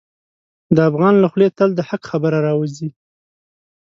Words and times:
د 0.75 0.77
افغان 0.89 1.13
له 1.21 1.27
خولې 1.31 1.49
تل 1.57 1.69
د 1.75 1.81
حق 1.89 2.01
خبره 2.11 2.37
راوځي. 2.47 2.89